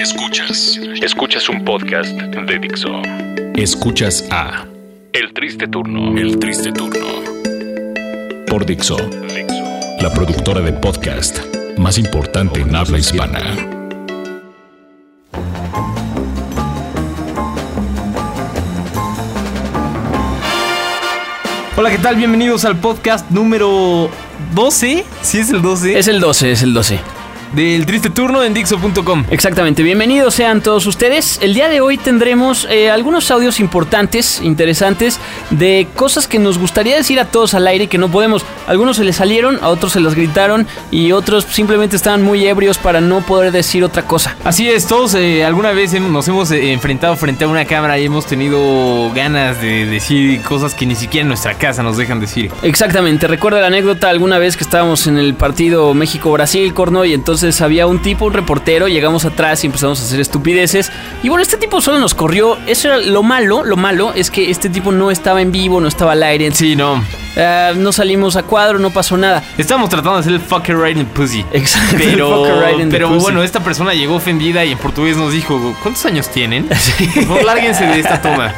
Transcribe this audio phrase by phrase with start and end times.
[0.00, 0.80] Escuchas.
[1.02, 3.02] Escuchas un podcast de Dixo.
[3.54, 4.64] Escuchas a
[5.12, 6.16] El Triste Turno.
[6.16, 7.06] El Triste Turno.
[8.46, 8.96] Por Dixo.
[8.96, 9.62] Dixo.
[10.00, 11.40] La productora de podcast
[11.76, 13.40] más importante en habla hispana.
[21.76, 22.16] Hola, ¿qué tal?
[22.16, 24.08] Bienvenidos al podcast número
[24.54, 25.04] 12.
[25.20, 25.98] ¿Sí es el 12?
[25.98, 27.19] Es el 12, es el 12.
[27.52, 29.24] Del triste turno en Dixo.com.
[29.28, 31.40] Exactamente, bienvenidos sean todos ustedes.
[31.42, 35.18] El día de hoy tendremos eh, algunos audios importantes, interesantes,
[35.50, 38.44] de cosas que nos gustaría decir a todos al aire que no podemos.
[38.68, 42.78] Algunos se les salieron, a otros se las gritaron y otros simplemente estaban muy ebrios
[42.78, 44.36] para no poder decir otra cosa.
[44.44, 48.04] Así es, todos eh, alguna vez nos hemos eh, enfrentado frente a una cámara y
[48.04, 52.52] hemos tenido ganas de decir cosas que ni siquiera en nuestra casa nos dejan decir.
[52.62, 57.39] Exactamente, recuerda la anécdota alguna vez que estábamos en el partido México-Brasil, Corno, y entonces
[57.60, 60.90] había un tipo, un reportero, llegamos atrás y empezamos a hacer estupideces.
[61.22, 62.58] Y bueno, este tipo solo nos corrió.
[62.66, 65.88] Eso era lo malo, lo malo es que este tipo no estaba en vivo, no
[65.88, 66.50] estaba al aire.
[66.52, 67.02] Sí, no.
[67.36, 69.42] Ah, no salimos a cuadro, no pasó nada.
[69.56, 71.44] Estamos tratando de hacer el fucker right in the pussy.
[71.52, 71.96] Exacto.
[71.98, 73.20] Pero, right pero pussy.
[73.20, 76.68] bueno, esta persona llegó ofendida y en portugués nos dijo, ¿cuántos años tienen?
[77.14, 78.52] Por favor, lárguense de esta toma.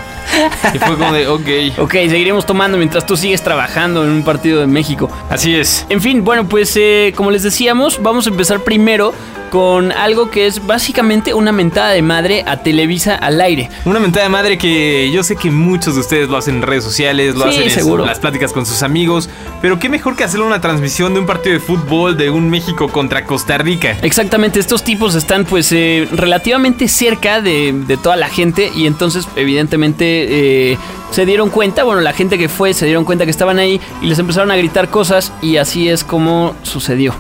[0.75, 1.79] Y fue como de, ok.
[1.79, 5.11] Ok, seguiremos tomando mientras tú sigues trabajando en un partido de México.
[5.31, 5.87] Así es.
[5.89, 9.13] En fin, bueno, pues eh, como les decíamos, vamos a empezar primero
[9.51, 13.69] con algo que es básicamente una mentada de madre a Televisa al aire.
[13.85, 16.83] Una mentada de madre que yo sé que muchos de ustedes lo hacen en redes
[16.85, 18.07] sociales, lo Sí, hacen en seguro.
[18.07, 19.29] las pláticas con sus amigos,
[19.61, 22.89] pero qué mejor que hacerlo una transmisión de un partido de fútbol de un México
[22.89, 23.95] contra Costa Rica.
[24.01, 29.29] Exactamente, estos tipos están pues eh, relativamente cerca de, de toda la gente y entonces
[29.37, 30.79] evidentemente eh,
[31.11, 34.07] se dieron cuenta, bueno, la gente que fue se dieron cuenta que estaban ahí y
[34.07, 37.15] les empezaron a gritar cosas y así es como sucedió.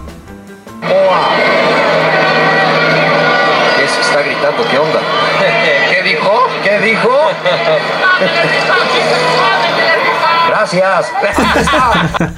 [3.76, 4.64] ¿Qué se está gritando?
[4.70, 5.00] ¿Qué onda?
[5.90, 6.48] ¿Qué dijo?
[6.62, 7.10] ¿Qué dijo?
[10.72, 11.12] Gracias.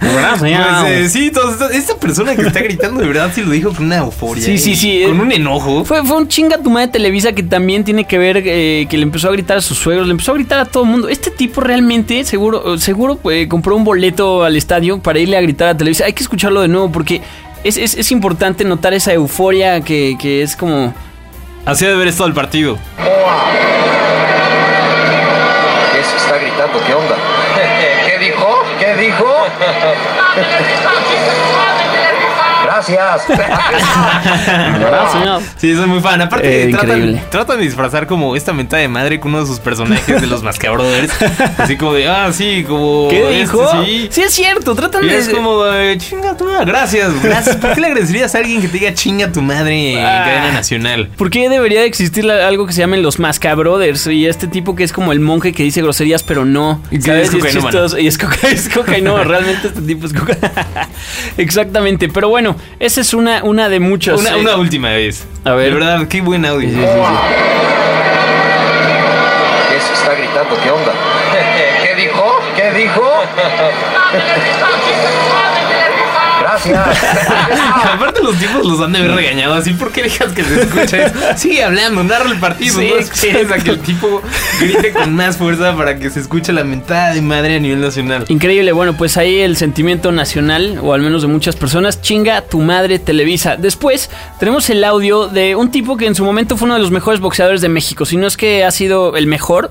[0.00, 3.86] Pues, eh, sí, estos- esta persona que está gritando de verdad sí lo dijo con
[3.86, 4.44] una euforia.
[4.44, 5.22] Sí, sí, y sí, Con eh.
[5.22, 5.84] un enojo.
[5.84, 9.02] Fue, fue un chinga tu madre Televisa que también tiene que ver eh, que le
[9.04, 11.08] empezó a gritar a sus suegros, le empezó a gritar a todo el mundo.
[11.08, 15.68] Este tipo realmente, seguro, seguro eh, compró un boleto al estadio para irle a gritar
[15.68, 16.04] a Televisa.
[16.04, 17.22] Hay que escucharlo de nuevo porque
[17.64, 20.94] es, es- es importante notar esa euforia que, que es como...
[21.64, 22.78] Así de haber estado el partido.
[30.34, 31.07] stop it.
[32.88, 33.22] Gracias.
[35.12, 35.42] señor.
[35.56, 36.20] Sí, soy muy fan.
[36.22, 37.22] Aparte, Eh, tratan, increíble.
[37.30, 40.42] tratan de disfrazar como esta mentada de madre con uno de sus personajes de los
[40.42, 41.12] Mascabrothers.
[41.58, 43.08] Así como de, ah, sí, como.
[43.08, 43.84] ¿Qué este, dijo?
[43.84, 44.08] sí.
[44.10, 45.18] Sí, es cierto, tratan Y de...
[45.18, 46.64] es como, de, chinga tu madre.
[46.66, 47.56] Gracias, gracias.
[47.56, 50.22] ¿Por qué le agradecerías a alguien que te diga chinga tu madre en Ah.
[50.24, 51.08] cadena nacional?
[51.16, 54.06] ¿Por qué debería de existir algo que se llamen los Mascabrothers?
[54.08, 56.80] Y este tipo que es como el monje que dice groserías, pero no.
[56.90, 57.28] Y ¿Sabes?
[57.28, 57.70] es Y es cocainómano.
[57.70, 57.98] chistoso.
[57.98, 59.24] Y es, coca es cocainómano.
[59.24, 60.36] Realmente este tipo es coca
[61.36, 62.08] Exactamente.
[62.08, 64.20] Pero bueno, esa es una, una de muchas.
[64.20, 65.26] Una, eh, una última vez.
[65.44, 65.68] A ver.
[65.68, 66.68] De verdad, qué buen audio.
[66.68, 66.84] sí, sí, sí.
[69.68, 70.56] ¿Qué se está gritando?
[70.62, 70.92] ¿Qué onda?
[71.82, 72.40] ¿Qué dijo?
[72.56, 73.02] ¿Qué dijo?
[77.94, 81.04] Aparte los tipos los han de haber regañado así, ¿por qué dejas que se escuche
[81.04, 81.14] eso?
[81.36, 84.22] Sigue hablando, narra el partido, Sí, no esperes a que el tipo
[84.60, 88.24] grite con más fuerza para que se escuche la mentada de madre a nivel nacional.
[88.28, 92.60] Increíble, bueno, pues ahí el sentimiento nacional, o al menos de muchas personas, chinga tu
[92.60, 93.56] madre Televisa.
[93.56, 96.90] Después tenemos el audio de un tipo que en su momento fue uno de los
[96.90, 99.70] mejores boxeadores de México, si no es que ha sido el mejor.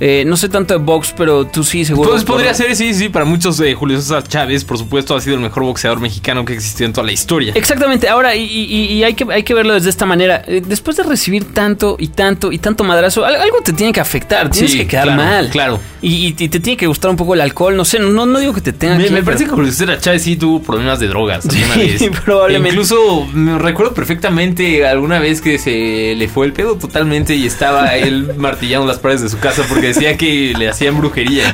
[0.00, 2.10] Eh, no sé tanto de box, pero tú sí, seguro.
[2.10, 5.20] Pues podría Por- ser, sí, sí, para muchos eh, Julio César Chávez, por supuesto, ha
[5.20, 7.52] sido el mejor boxeador mexicano que existió en toda la historia.
[7.54, 10.42] Exactamente, ahora, y, y- y hay, que, hay que verlo desde esta manera.
[10.46, 14.00] Eh, Después de recibir tanto y tanto y tanto madrazo, al- algo te tiene que
[14.00, 15.48] afectar, tienes Sí, que quedar claro, mal.
[15.50, 15.80] claro.
[16.02, 18.52] Y, y- te tiene que gustar un poco el alcohol, no sé, no, no digo
[18.52, 19.10] que te tenga Me, que...
[19.10, 22.10] me pero- parece que Julio César Chávez sí tuvo problemas de drogas alguna Sí, vez.
[22.24, 22.70] probablemente.
[22.70, 27.94] Incluso me recuerdo perfectamente alguna vez que se le fue el pedo totalmente y estaba
[27.96, 31.52] él martillando las paredes de su casa porque decía que le hacían brujería.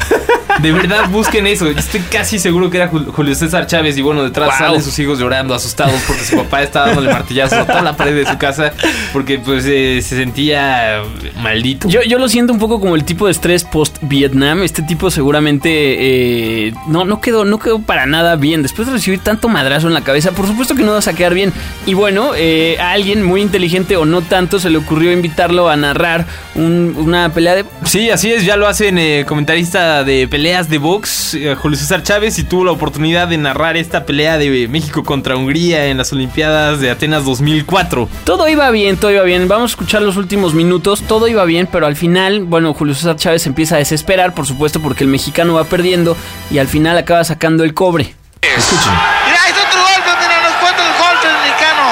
[0.62, 1.68] De verdad, busquen eso.
[1.68, 4.58] Estoy casi seguro que era Jul- Julio César Chávez y bueno, detrás Wow.
[4.58, 8.14] salen sus hijos llorando, asustados porque su papá estaba dándole martillazos a toda la pared
[8.14, 8.72] de su casa
[9.12, 11.02] porque pues eh, se sentía
[11.42, 11.88] maldito.
[11.88, 14.62] Yo, yo lo siento un poco como el tipo de estrés post-Vietnam.
[14.62, 18.62] Este tipo seguramente eh, no, no, quedó, no quedó para nada bien.
[18.62, 21.32] Después de recibir tanto madrazo en la cabeza, por supuesto que no vas a quedar
[21.32, 21.52] bien.
[21.86, 25.76] Y bueno, eh, a alguien muy inteligente o no tanto se le ocurrió invitarlo a
[25.76, 27.64] narrar un- una pelea de...
[27.84, 31.78] Sí, así es, ya lo hacen eh, comentarista de pelea peleas de box, eh, Julio
[31.78, 35.96] César Chávez, y tuvo la oportunidad de narrar esta pelea de México contra Hungría en
[35.96, 38.08] las Olimpiadas de Atenas 2004.
[38.24, 39.46] Todo iba bien, todo iba bien.
[39.46, 41.02] Vamos a escuchar los últimos minutos.
[41.06, 44.80] Todo iba bien, pero al final, bueno, Julio César Chávez empieza a desesperar, por supuesto,
[44.80, 46.16] porque el mexicano va perdiendo
[46.50, 48.12] y al final acaba sacando el cobre.
[48.42, 48.92] Escuchen.
[49.26, 51.84] Mira, hay otro golpe, mira, nos cuenta el golpe el mexicano.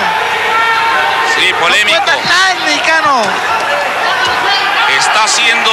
[1.36, 1.96] Sí, Nos polémico.
[2.04, 3.22] cuenta nada el mexicano.
[4.98, 5.70] Está haciendo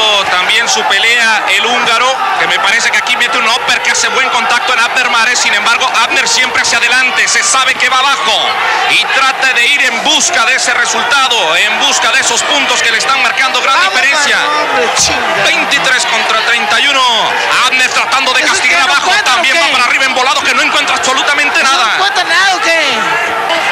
[0.69, 2.07] su pelea el húngaro,
[2.39, 5.39] que me parece que aquí mete un upper que hace buen contacto en Abner Mares.
[5.39, 8.37] Sin embargo, Abner siempre hacia adelante, se sabe que va abajo
[8.91, 12.91] y trata de ir en busca de ese resultado, en busca de esos puntos que
[12.91, 14.37] le están marcando gran diferencia.
[14.37, 15.43] mano, hombre, chinga.
[15.45, 17.01] 23 contra 31.
[17.67, 20.95] Abner tratando de ¿Eso castigar abajo, también va para arriba en volado que no encuentra
[20.95, 21.97] absolutamente ¿No nada.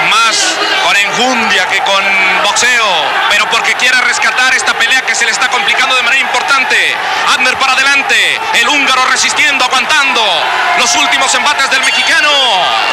[0.10, 0.36] más
[0.86, 2.04] con enjundia que con
[2.44, 2.86] boxeo,
[3.30, 6.43] pero porque quiere rescatar esta pelea que se le está complicando de manera importante.
[8.12, 10.22] El húngaro resistiendo, aguantando.
[10.78, 12.30] Los últimos embates del mexicano.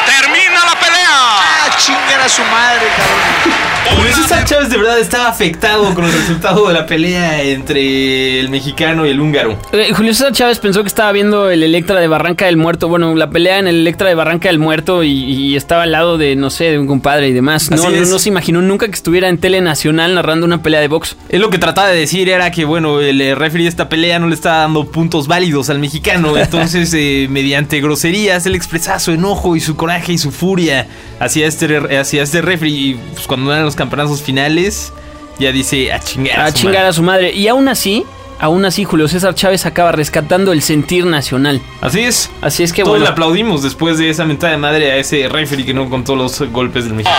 [0.07, 1.09] Termina la pelea.
[1.11, 3.71] Ah, chingar a su madre, cabrón.
[3.97, 7.43] Julio Una César de- Chávez de verdad estaba afectado con el resultado de la pelea
[7.43, 9.59] entre el mexicano y el húngaro.
[9.73, 13.15] Eh, Julio César Chávez pensó que estaba viendo el Electra de Barranca del Muerto, bueno,
[13.15, 16.37] la pelea en el Electra de Barranca del Muerto y, y estaba al lado de,
[16.37, 17.71] no sé, de un compadre y demás.
[17.71, 18.09] No, no, es.
[18.09, 21.17] no se imaginó nunca que estuviera en Tele Nacional narrando una pelea de box.
[21.31, 24.19] Él lo que trataba de decir era que, bueno, el eh, referee de esta pelea
[24.19, 26.37] no le estaba dando puntos válidos al mexicano.
[26.39, 30.87] Entonces, eh, mediante groserías, él expresaba su enojo y su coraje y su furia
[31.19, 32.71] hacia este, hacia este referee.
[32.73, 34.93] Y pues, cuando eran los campeonazos finales,
[35.39, 36.41] ya dice a chingar.
[36.41, 36.89] A su chingar madre".
[36.89, 37.33] a su madre.
[37.33, 38.05] Y aún así,
[38.39, 41.61] aún así, Julio César Chávez acaba rescatando el sentir nacional.
[41.81, 42.31] Así es.
[42.43, 43.05] Así es que Todos bueno.
[43.05, 46.41] le aplaudimos después de esa mentada de madre a ese referee que no contó los
[46.51, 47.19] golpes del mexicano.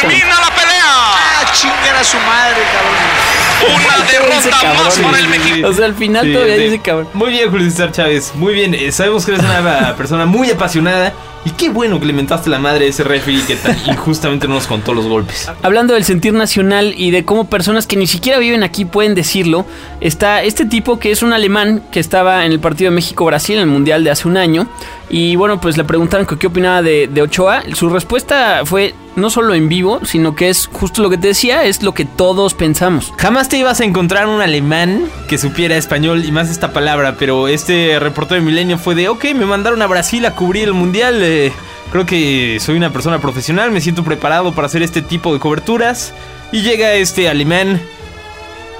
[0.00, 0.82] Termina la pelea.
[0.84, 3.21] Ah, chingar a su madre, cabrón.
[3.66, 5.68] Una derrota más para el mexicano.
[5.68, 6.62] O sea, al final Sí, todavía sí.
[6.64, 7.08] dice cabrón.
[7.14, 8.32] Muy bien, Julio César Chávez.
[8.34, 8.74] Muy bien.
[8.74, 11.12] Eh, sabemos que eres una persona muy apasionada.
[11.44, 14.54] Y qué bueno que le mentaste la madre a ese referee que tan injustamente no
[14.54, 15.50] nos contó los golpes.
[15.62, 19.66] Hablando del sentir nacional y de cómo personas que ni siquiera viven aquí pueden decirlo,
[20.00, 23.62] está este tipo que es un alemán que estaba en el partido de México-Brasil en
[23.62, 24.68] el Mundial de hace un año.
[25.12, 27.62] Y bueno, pues le preguntaron que qué opinaba de, Ochoa.
[27.74, 31.64] Su respuesta fue no solo en vivo, sino que es justo lo que te decía,
[31.64, 33.12] es lo que todos pensamos.
[33.18, 37.46] Jamás te ibas a encontrar un alemán que supiera español y más esta palabra, pero
[37.46, 41.18] este reportero de Milenio fue de, ok, me mandaron a Brasil a cubrir el mundial.
[41.20, 41.52] eh,
[41.92, 46.14] creo que soy una persona profesional, me siento preparado para hacer este tipo de coberturas.
[46.52, 47.82] Y llega este alemán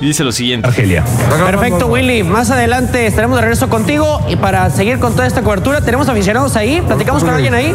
[0.03, 0.67] y dice lo siguiente.
[0.67, 1.05] Argelia.
[1.47, 2.25] Perfecto, Willy.
[2.25, 6.57] Más adelante estaremos de regreso contigo y para seguir con toda esta cobertura, tenemos aficionados
[6.57, 6.83] ahí.
[6.85, 7.73] ¿Platicamos con alguien ahí?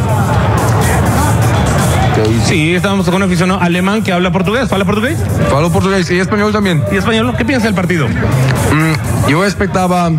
[2.43, 4.69] Sí, estamos con un aficionado alemán que habla portugués.
[4.69, 5.17] ¿Habla portugués?
[5.49, 6.83] Falo portugués y español también.
[6.91, 7.33] ¿Y español?
[7.37, 8.07] ¿Qué piensa del partido?
[8.09, 10.11] Mm, yo expectaba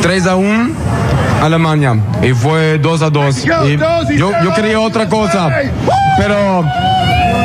[0.00, 0.70] 3 a 1
[1.42, 3.44] Alemania y fue 2 a 2.
[3.44, 5.48] Y yo, yo quería otra cosa,
[6.18, 6.64] pero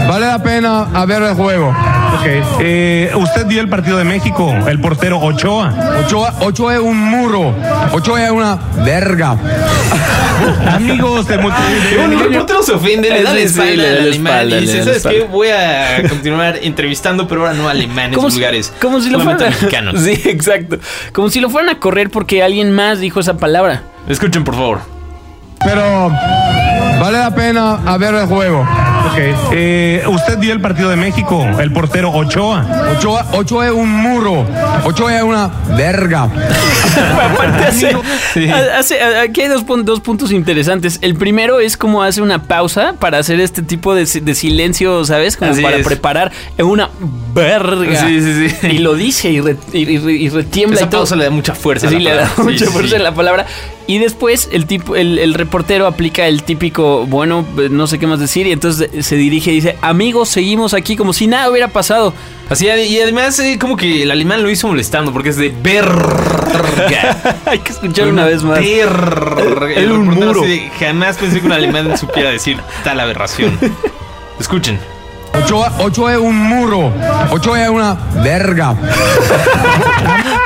[0.07, 1.69] vale la pena a ver el juego.
[1.69, 2.25] Ok.
[2.61, 5.73] Eh, usted vio el partido de México, el portero Ochoa.
[6.05, 7.53] Ochoa, Ochoa es un muro,
[7.91, 9.37] Ochoa es una verga.
[10.71, 11.37] Amigos de Y
[11.97, 14.85] bueno, el reportero se ofende, le da la espalda al y le dice, da la
[14.85, 15.09] ¿sabes qué?
[15.17, 15.33] espalda".
[15.33, 18.73] Voy a continuar entrevistando, pero ahora no alemanes Como si, vulgares.
[18.81, 19.95] como si lo fueran a mexicanos.
[20.07, 20.77] Sí, exacto.
[21.11, 23.81] Como si lo fueran a correr porque alguien más dijo esa palabra.
[24.07, 24.79] Escuchen, por favor.
[25.63, 26.09] Pero
[26.99, 28.65] vale la pena a ver el juego.
[29.11, 29.51] Ok.
[29.53, 32.65] Eh, usted vio el partido de México, el portero Ochoa.
[32.97, 34.45] Ochoa, Ochoa es un muro,
[34.85, 36.23] Ochoa es una verga.
[37.21, 37.97] Aparte hace-
[38.33, 38.49] Sí.
[38.49, 40.99] hace- aquí hay dos, dos puntos interesantes.
[41.01, 45.03] El primero es como hace una pausa para hacer este tipo de, si- de silencio,
[45.05, 45.37] ¿sabes?
[45.37, 45.85] Como Así para es.
[45.85, 46.89] preparar una
[47.33, 48.01] verga.
[48.07, 48.67] Sí, sí, sí.
[48.67, 50.77] Y lo dice y, re- y- y- y retiembla.
[50.77, 51.01] Esa y todo.
[51.01, 51.89] pausa le da mucha fuerza.
[51.89, 52.95] Sí, le da mucha Sí, fuerza sí.
[52.95, 53.45] en la palabra.
[53.89, 58.05] Y después el tipo, el, el reportero aplica el típico, bueno, eh, no sé qué
[58.07, 61.67] más decir, y entonces se dirige y dice, amigos, seguimos aquí como si nada hubiera
[61.69, 62.13] pasado.
[62.49, 67.37] Así, y además, eh, como que el alemán lo hizo molestando, porque es de verga.
[67.45, 68.59] Hay que escuchar una vez más.
[68.59, 69.73] Verga.
[69.75, 70.41] El El reportero muro.
[70.41, 73.57] así de, jamás pensé que un alemán supiera decir tal aberración.
[74.39, 74.79] Escuchen.
[75.43, 76.91] Ochoa, Ochoa es un muro,
[77.31, 78.75] Ochoa es una verga.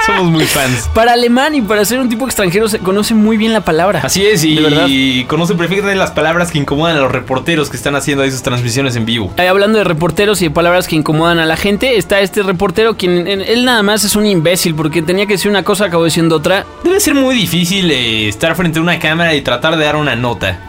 [0.05, 0.89] Somos muy fans.
[0.93, 4.01] Para alemán y para ser un tipo extranjero se conoce muy bien la palabra.
[4.03, 4.85] Así es, y, De verdad.
[4.89, 8.41] y conoce perfectamente las palabras que incomodan a los reporteros que están haciendo ahí sus
[8.41, 9.31] transmisiones en vivo.
[9.37, 12.97] Eh, hablando de reporteros y de palabras que incomodan a la gente, está este reportero
[12.97, 16.03] quien en- él nada más es un imbécil porque tenía que decir una cosa, acabó
[16.05, 16.65] diciendo otra.
[16.83, 20.15] Debe ser muy difícil eh, estar frente a una cámara y tratar de dar una
[20.15, 20.59] nota.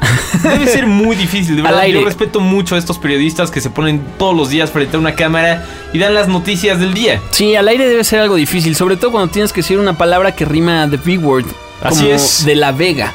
[0.43, 1.81] Debe ser muy difícil, de Al verdad.
[1.81, 2.01] aire.
[2.01, 5.15] Yo respeto mucho a estos periodistas que se ponen todos los días frente a una
[5.15, 7.21] cámara y dan las noticias del día.
[7.31, 10.35] Sí, al aire debe ser algo difícil, sobre todo cuando tienes que decir una palabra
[10.35, 11.47] que rima the big word.
[11.83, 12.45] Así como es.
[12.45, 13.13] de La Vega.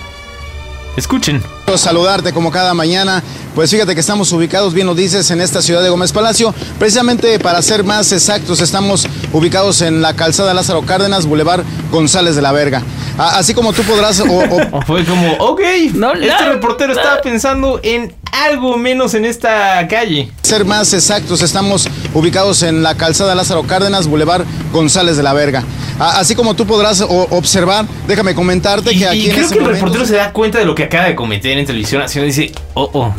[0.96, 1.44] Escuchen.
[1.76, 3.22] Saludarte como cada mañana.
[3.54, 6.54] Pues fíjate que estamos ubicados, bien lo dices, en esta ciudad de Gómez Palacio.
[6.80, 12.42] Precisamente para ser más exactos, estamos ubicados en la calzada Lázaro Cárdenas, Boulevard González de
[12.42, 12.82] la Verga.
[13.18, 14.20] A- Así como tú podrás...
[14.22, 15.62] o- o- Fue como, ok,
[15.94, 17.00] No, este no, reportero no.
[17.00, 20.30] estaba pensando en algo menos en esta calle.
[20.42, 25.64] ser más exactos, estamos ubicados en la calzada Lázaro Cárdenas, Boulevard González de la Verga.
[26.00, 29.54] A- Así como tú podrás observar, déjame comentarte Y, que aquí y en creo ese
[29.54, 32.02] que el momento- reportero se da cuenta de lo que acaba de cometer en televisión.
[32.02, 33.14] Así dice, oh, oh.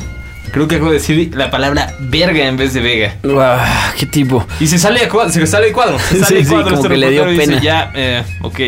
[0.50, 3.16] Creo que acabo de decir la palabra verga en vez de vega.
[3.38, 4.46] Ah, qué tipo.
[4.60, 5.98] Y se sale de cuadro, se sale de cuadro.
[5.98, 7.52] Se Sí, sale de sí, cuadro como este que le dio y pena.
[7.52, 8.58] dice, ya, eh, ok,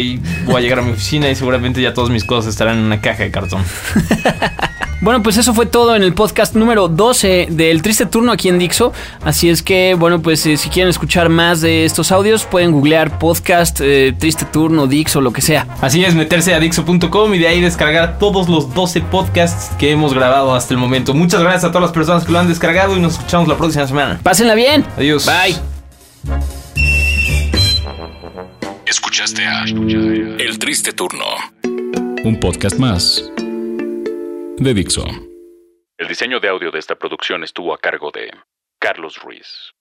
[0.45, 3.01] voy a llegar a mi oficina y seguramente ya todas mis cosas estarán en una
[3.01, 3.65] caja de cartón.
[5.01, 8.59] Bueno, pues eso fue todo en el podcast número 12 del Triste Turno aquí en
[8.59, 8.93] Dixo.
[9.25, 13.19] Así es que, bueno, pues eh, si quieren escuchar más de estos audios, pueden googlear
[13.19, 15.67] podcast, eh, Triste Turno, Dixo, lo que sea.
[15.81, 20.13] Así es, meterse a Dixo.com y de ahí descargar todos los 12 podcasts que hemos
[20.13, 21.15] grabado hasta el momento.
[21.15, 23.87] Muchas gracias a todas las personas que lo han descargado y nos escuchamos la próxima
[23.87, 24.21] semana.
[24.23, 24.85] Pásenla bien.
[24.99, 25.25] Adiós.
[25.25, 25.57] Bye.
[28.85, 31.25] Escuchaste a El Triste Turno,
[32.25, 33.25] un podcast más
[34.61, 35.07] de Dixo.
[35.97, 38.31] El diseño de audio de esta producción estuvo a cargo de
[38.79, 39.73] Carlos Ruiz.